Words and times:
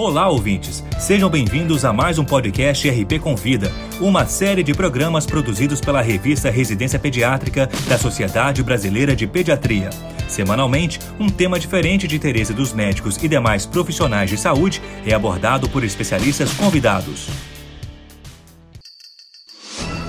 Olá, 0.00 0.28
ouvintes! 0.28 0.84
Sejam 0.96 1.28
bem-vindos 1.28 1.84
a 1.84 1.92
mais 1.92 2.20
um 2.20 2.24
podcast 2.24 2.88
RP 2.88 3.18
Convida, 3.20 3.68
uma 4.00 4.26
série 4.26 4.62
de 4.62 4.72
programas 4.72 5.26
produzidos 5.26 5.80
pela 5.80 6.00
revista 6.00 6.48
Residência 6.50 7.00
Pediátrica 7.00 7.68
da 7.88 7.98
Sociedade 7.98 8.62
Brasileira 8.62 9.16
de 9.16 9.26
Pediatria. 9.26 9.90
Semanalmente, 10.28 11.00
um 11.18 11.28
tema 11.28 11.58
diferente 11.58 12.06
de 12.06 12.14
interesse 12.14 12.54
dos 12.54 12.72
médicos 12.72 13.16
e 13.20 13.26
demais 13.26 13.66
profissionais 13.66 14.30
de 14.30 14.36
saúde 14.36 14.80
é 15.04 15.12
abordado 15.12 15.68
por 15.68 15.82
especialistas 15.82 16.52
convidados. 16.52 17.26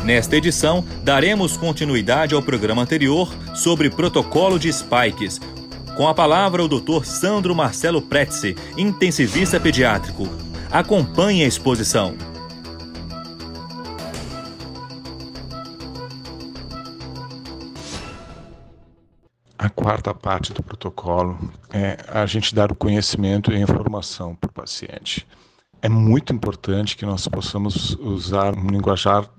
Nesta 0.04 0.38
edição, 0.38 0.86
daremos 1.04 1.58
continuidade 1.58 2.36
ao 2.36 2.44
programa 2.44 2.84
anterior 2.84 3.28
sobre 3.56 3.90
protocolo 3.90 4.60
de 4.60 4.72
spikes, 4.72 5.42
com 6.00 6.08
a 6.08 6.14
palavra 6.14 6.64
o 6.64 6.68
Dr. 6.70 7.04
Sandro 7.04 7.54
Marcelo 7.54 8.02
Pretzi, 8.02 8.56
intensivista 8.78 9.60
pediátrico. 9.60 10.30
Acompanhe 10.72 11.44
a 11.44 11.46
exposição. 11.46 12.16
A 19.58 19.70
quarta 19.70 20.14
parte 20.14 20.54
do 20.54 20.64
protocolo 20.64 21.38
é 21.70 21.98
a 22.08 22.26
gente 22.26 22.56
dar 22.56 22.72
o 22.72 22.76
conhecimento 22.76 23.52
e 23.52 23.58
a 23.58 23.60
informação 23.60 24.36
para 24.36 24.50
o 24.50 24.54
paciente. 24.54 25.28
É 25.82 25.90
muito 25.90 26.32
importante 26.32 26.96
que 26.96 27.06
nós 27.06 27.28
possamos 27.28 27.96
usar 28.00 28.58
um 28.58 28.68
linguajar 28.68 29.30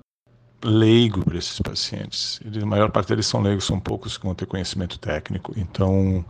leigo 0.63 1.23
para 1.23 1.37
esses 1.37 1.59
pacientes. 1.59 2.39
a 2.61 2.65
maior 2.65 2.91
parte 2.91 3.09
deles 3.09 3.25
são 3.25 3.41
leigos, 3.41 3.65
são 3.65 3.79
poucos 3.79 4.17
que 4.17 4.25
vão 4.25 4.35
ter 4.35 4.45
conhecimento 4.45 4.99
técnico. 4.99 5.53
Então, 5.57 6.23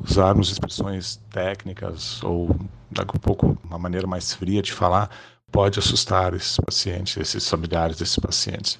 usarmos 0.00 0.50
expressões 0.50 1.20
técnicas 1.30 2.22
ou 2.22 2.54
daqui 2.90 3.16
um 3.16 3.20
pouco 3.20 3.58
uma 3.64 3.78
maneira 3.78 4.06
mais 4.06 4.32
fria 4.32 4.62
de 4.62 4.72
falar 4.72 5.10
pode 5.50 5.78
assustar 5.78 6.34
esses 6.34 6.58
pacientes, 6.58 7.16
esses 7.16 7.48
familiares 7.48 7.96
desses 7.96 8.18
pacientes. 8.18 8.78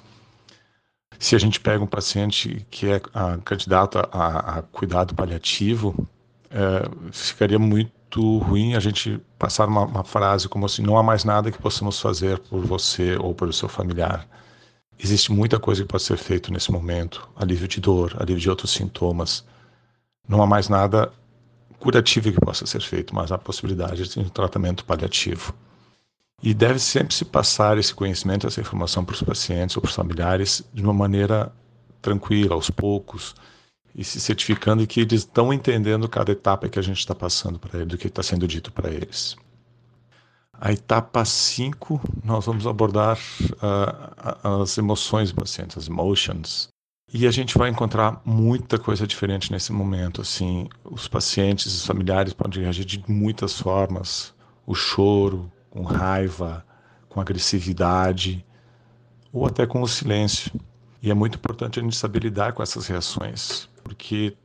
Se 1.17 1.35
a 1.35 1.39
gente 1.39 1.59
pega 1.59 1.83
um 1.83 1.87
paciente 1.87 2.65
que 2.69 2.87
é 2.87 3.01
a, 3.13 3.37
candidato 3.37 3.99
a, 4.11 4.59
a, 4.59 4.61
cuidado 4.61 5.13
paliativo, 5.15 6.07
é, 6.49 7.11
ficaria 7.11 7.59
muito 7.59 8.37
ruim 8.37 8.75
a 8.75 8.79
gente 8.79 9.19
passar 9.37 9.67
uma, 9.67 9.85
uma 9.85 10.03
frase 10.03 10.47
como 10.47 10.65
assim: 10.65 10.81
não 10.81 10.97
há 10.97 11.03
mais 11.03 11.25
nada 11.25 11.51
que 11.51 11.57
possamos 11.57 11.99
fazer 11.99 12.39
por 12.39 12.61
você 12.65 13.17
ou 13.17 13.35
pelo 13.35 13.51
seu 13.51 13.67
familiar 13.67 14.25
Existe 15.01 15.31
muita 15.31 15.57
coisa 15.57 15.81
que 15.81 15.87
pode 15.87 16.03
ser 16.03 16.17
feito 16.17 16.51
nesse 16.51 16.69
momento, 16.71 17.29
alívio 17.33 17.69
de 17.69 17.79
dor, 17.79 18.17
alívio 18.19 18.41
de 18.41 18.49
outros 18.49 18.71
sintomas. 18.71 19.45
Não 20.27 20.43
há 20.43 20.45
mais 20.45 20.67
nada 20.67 21.13
curativo 21.79 22.29
que 22.33 22.39
possa 22.41 22.65
ser 22.65 22.81
feito, 22.81 23.15
mas 23.15 23.31
há 23.31 23.37
possibilidade 23.37 24.09
de 24.09 24.19
um 24.19 24.27
tratamento 24.27 24.83
paliativo. 24.83 25.55
E 26.43 26.53
deve 26.53 26.79
sempre 26.79 27.13
se 27.15 27.23
passar 27.23 27.77
esse 27.77 27.93
conhecimento, 27.93 28.45
essa 28.45 28.59
informação 28.59 29.05
para 29.05 29.13
os 29.13 29.23
pacientes 29.23 29.77
ou 29.77 29.81
para 29.81 29.89
os 29.89 29.95
familiares 29.95 30.63
de 30.73 30.83
uma 30.83 30.93
maneira 30.93 31.49
tranquila, 32.01 32.55
aos 32.55 32.69
poucos, 32.69 33.35
e 33.95 34.03
se 34.03 34.19
certificando 34.19 34.85
que 34.85 34.99
eles 34.99 35.21
estão 35.21 35.53
entendendo 35.53 36.09
cada 36.09 36.33
etapa 36.33 36.67
que 36.67 36.77
a 36.77 36.81
gente 36.81 36.99
está 36.99 37.15
passando 37.15 37.57
para 37.57 37.79
eles, 37.79 37.87
do 37.87 37.97
que 37.97 38.07
está 38.07 38.21
sendo 38.21 38.45
dito 38.45 38.69
para 38.71 38.89
eles. 38.89 39.37
A 40.61 40.73
etapa 40.73 41.23
5, 41.23 42.01
nós 42.21 42.45
vamos 42.45 42.67
abordar 42.67 43.17
uh, 43.53 44.61
as 44.61 44.77
emoções 44.77 45.31
do 45.31 45.39
paciente, 45.39 45.79
as 45.79 45.87
emotions. 45.87 46.67
E 47.13 47.25
a 47.25 47.31
gente 47.31 47.57
vai 47.57 47.69
encontrar 47.69 48.21
muita 48.25 48.77
coisa 48.77 49.07
diferente 49.07 49.53
nesse 49.53 49.71
momento. 49.71 50.21
Assim, 50.21 50.67
os 50.83 51.07
pacientes, 51.07 51.73
os 51.73 51.85
familiares 51.85 52.33
podem 52.33 52.61
reagir 52.61 52.83
de 52.83 53.01
muitas 53.07 53.57
formas: 53.57 54.33
o 54.67 54.75
choro, 54.75 55.49
com 55.69 55.83
raiva, 55.83 56.65
com 57.07 57.21
agressividade, 57.21 58.45
ou 59.31 59.47
até 59.47 59.65
com 59.65 59.81
o 59.81 59.87
silêncio. 59.87 60.51
E 61.01 61.09
é 61.09 61.13
muito 61.13 61.35
importante 61.35 61.79
a 61.79 61.83
gente 61.83 61.95
saber 61.95 62.23
lidar 62.23 62.51
com 62.51 62.61
essas 62.61 62.85
reações, 62.85 63.69
porque 63.81 64.35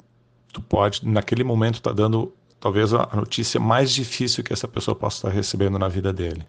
tu 0.53 0.63
pode, 0.63 1.05
naquele 1.05 1.43
momento, 1.43 1.83
tá 1.83 1.93
dando 1.93 2.33
talvez 2.65 2.95
a 2.95 3.11
notícia 3.15 3.61
mais 3.61 3.93
difícil 3.93 4.43
que 4.43 4.51
essa 4.51 4.67
pessoa 4.67 4.95
possa 4.95 5.19
estar 5.19 5.29
recebendo 5.29 5.79
na 5.79 5.87
vida 5.87 6.11
dele. 6.15 6.47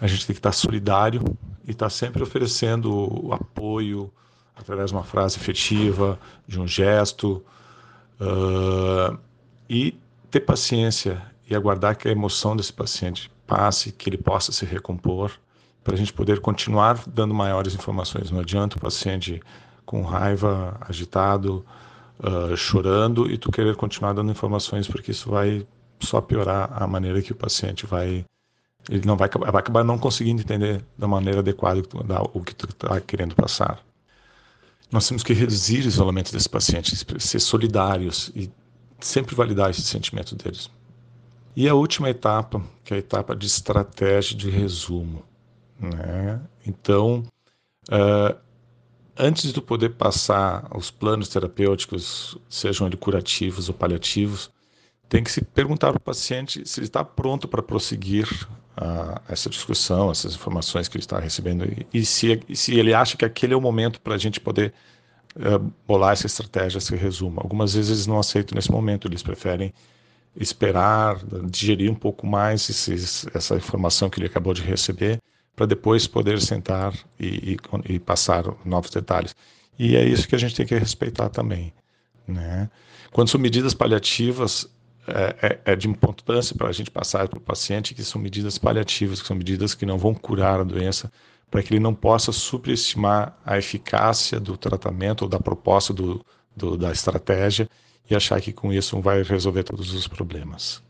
A 0.00 0.08
gente 0.08 0.26
tem 0.26 0.34
que 0.34 0.40
estar 0.40 0.50
solidário 0.50 1.22
e 1.64 1.70
estar 1.70 1.88
sempre 1.90 2.24
oferecendo 2.24 3.28
apoio 3.30 4.12
através 4.56 4.90
de 4.90 4.96
uma 4.96 5.04
frase 5.04 5.36
efetiva, 5.36 6.18
de 6.44 6.60
um 6.60 6.66
gesto, 6.66 7.40
uh, 8.20 9.16
e 9.70 9.96
ter 10.28 10.40
paciência 10.40 11.22
e 11.48 11.54
aguardar 11.54 11.96
que 11.96 12.08
a 12.08 12.10
emoção 12.10 12.56
desse 12.56 12.72
paciente 12.72 13.30
passe, 13.46 13.92
que 13.92 14.08
ele 14.08 14.18
possa 14.18 14.50
se 14.50 14.64
recompor, 14.66 15.30
para 15.84 15.94
a 15.94 15.96
gente 15.96 16.12
poder 16.12 16.40
continuar 16.40 17.00
dando 17.06 17.32
maiores 17.32 17.76
informações. 17.76 18.32
Não 18.32 18.40
adianta 18.40 18.76
o 18.76 18.80
paciente 18.80 19.40
com 19.84 20.02
raiva, 20.02 20.76
agitado, 20.80 21.64
uh, 22.20 22.56
chorando 22.56 23.30
e 23.30 23.38
tu 23.38 23.50
querer 23.50 23.76
continuar 23.76 24.12
dando 24.12 24.30
informações 24.30 24.86
porque 24.86 25.10
isso 25.10 25.30
vai 25.30 25.66
só 26.00 26.20
piorar 26.20 26.70
a 26.72 26.86
maneira 26.86 27.22
que 27.22 27.32
o 27.32 27.36
paciente 27.36 27.86
vai 27.86 28.24
ele 28.88 29.04
não 29.04 29.16
vai, 29.16 29.28
vai 29.28 29.60
acabar 29.60 29.82
não 29.82 29.98
conseguindo 29.98 30.42
entender 30.42 30.84
da 30.96 31.08
maneira 31.08 31.40
adequada 31.40 31.82
o 32.32 32.40
que 32.40 32.54
tu 32.54 32.66
está 32.66 33.00
querendo 33.00 33.34
passar. 33.34 33.82
Nós 34.92 35.08
temos 35.08 35.24
que 35.24 35.32
reduzir 35.32 35.84
o 35.84 35.88
isolamento 35.88 36.32
desse 36.32 36.48
paciente, 36.48 36.96
ser 37.18 37.40
solidários 37.40 38.30
e 38.34 38.50
sempre 39.00 39.34
validar 39.34 39.70
esse 39.70 39.82
sentimento 39.82 40.36
deles. 40.36 40.70
E 41.56 41.68
a 41.68 41.74
última 41.74 42.10
etapa, 42.10 42.62
que 42.84 42.94
é 42.94 42.96
a 42.96 43.00
etapa 43.00 43.34
de 43.34 43.46
estratégia 43.46 44.36
de 44.36 44.50
resumo. 44.50 45.24
Né? 45.80 46.40
Então, 46.64 47.24
uh, 47.90 48.36
antes 49.16 49.52
de 49.52 49.60
poder 49.60 49.90
passar 49.90 50.68
os 50.76 50.90
planos 50.90 51.28
terapêuticos, 51.28 52.36
sejam 52.48 52.86
eles 52.86 52.98
curativos 52.98 53.68
ou 53.68 53.74
paliativos, 53.74 54.50
tem 55.08 55.22
que 55.22 55.30
se 55.30 55.42
perguntar 55.42 55.92
para 55.92 55.98
o 55.98 56.00
paciente 56.00 56.66
se 56.68 56.80
ele 56.80 56.86
está 56.86 57.04
pronto 57.04 57.46
para 57.46 57.62
prosseguir 57.62 58.28
uh, 58.76 59.20
essa 59.28 59.48
discussão, 59.48 60.10
essas 60.10 60.34
informações 60.34 60.88
que 60.88 60.96
ele 60.96 61.04
está 61.04 61.18
recebendo 61.18 61.64
e, 61.64 61.86
e 61.94 62.04
se, 62.04 62.40
se 62.54 62.74
ele 62.78 62.92
acha 62.92 63.16
que 63.16 63.24
aquele 63.24 63.54
é 63.54 63.56
o 63.56 63.60
momento 63.60 64.00
para 64.00 64.14
a 64.14 64.18
gente 64.18 64.40
poder 64.40 64.74
uh, 65.36 65.72
bolar 65.86 66.12
essa 66.12 66.26
estratégia, 66.26 66.78
esse 66.78 66.94
resumo. 66.96 67.40
Algumas 67.40 67.74
vezes 67.74 67.90
eles 67.90 68.06
não 68.06 68.18
aceitam 68.18 68.56
nesse 68.56 68.70
momento, 68.70 69.06
eles 69.06 69.22
preferem 69.22 69.72
esperar, 70.34 71.18
digerir 71.48 71.90
um 71.90 71.94
pouco 71.94 72.26
mais 72.26 72.68
esses, 72.68 73.26
essa 73.32 73.56
informação 73.56 74.10
que 74.10 74.18
ele 74.18 74.26
acabou 74.26 74.52
de 74.52 74.62
receber 74.62 75.20
para 75.56 75.66
depois 75.66 76.06
poder 76.06 76.40
sentar 76.40 76.94
e, 77.18 77.56
e, 77.88 77.94
e, 77.94 77.98
passar 77.98 78.44
novos 78.62 78.90
detalhes. 78.90 79.34
E 79.78 79.96
é 79.96 80.04
isso 80.04 80.28
que 80.28 80.34
a 80.34 80.38
gente 80.38 80.54
tem 80.54 80.66
que 80.66 80.78
respeitar 80.78 81.30
também. 81.30 81.72
Né? 82.28 82.70
Quando 83.10 83.28
são 83.28 83.40
medidas 83.40 83.72
paliativas, 83.72 84.68
é, 85.08 85.36
é, 85.64 85.72
é 85.72 85.76
de 85.76 85.88
importância 85.88 86.54
para 86.54 86.68
a 86.68 86.72
gente 86.72 86.90
passar 86.90 87.26
para 87.28 87.38
o 87.38 87.40
paciente 87.40 87.94
que 87.94 88.04
são 88.04 88.20
medidas 88.20 88.58
paliativas, 88.58 89.22
que 89.22 89.28
são 89.28 89.36
medidas 89.36 89.74
que 89.74 89.86
não 89.86 89.96
vão 89.96 90.12
curar 90.14 90.60
a 90.60 90.64
doença, 90.64 91.10
para 91.50 91.62
que 91.62 91.72
ele 91.72 91.80
não 91.80 91.94
possa 91.94 92.32
superestimar 92.32 93.36
a 93.44 93.56
eficácia 93.56 94.38
do 94.38 94.56
tratamento 94.56 95.22
ou 95.22 95.28
da 95.28 95.40
proposta 95.40 95.94
do, 95.94 96.24
do, 96.54 96.76
da 96.76 96.92
estratégia 96.92 97.68
e 98.10 98.14
achar 98.14 98.40
que 98.40 98.52
com 98.52 98.72
isso 98.72 99.00
vai 99.00 99.22
resolver 99.22 99.62
todos 99.62 99.94
os 99.94 100.06
problemas. 100.06 100.82